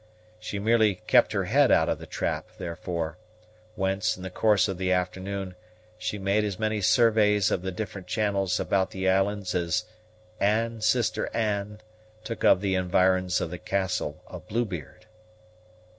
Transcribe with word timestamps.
She 0.39 0.57
merely 0.57 0.95
kept 0.95 1.31
her 1.31 1.43
head 1.43 1.71
out 1.71 1.87
of 1.87 1.99
the 1.99 2.07
trap, 2.07 2.47
therefore, 2.57 3.19
whence, 3.75 4.17
in 4.17 4.23
the 4.23 4.31
course 4.31 4.67
of 4.67 4.79
the 4.79 4.91
afternoon, 4.91 5.53
she 5.95 6.17
made 6.17 6.43
as 6.43 6.57
many 6.57 6.81
surveys 6.81 7.51
of 7.51 7.61
the 7.61 7.71
different 7.71 8.07
channels 8.07 8.59
about 8.59 8.89
the 8.89 9.07
island 9.07 9.53
as 9.53 9.85
"Anne, 10.39 10.81
sister 10.81 11.29
Anne," 11.35 11.81
took 12.23 12.43
of 12.43 12.61
the 12.61 12.73
environs 12.73 13.39
of 13.41 13.51
the 13.51 13.59
castle 13.59 14.23
of 14.25 14.47
Blue 14.47 14.65
Beard. 14.65 15.05